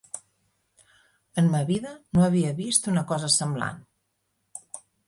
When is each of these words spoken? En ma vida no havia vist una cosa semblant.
En 1.41 1.51
ma 1.51 1.61
vida 1.69 1.93
no 2.17 2.27
havia 2.29 2.57
vist 2.63 2.91
una 2.95 3.07
cosa 3.13 3.31
semblant. 3.39 3.89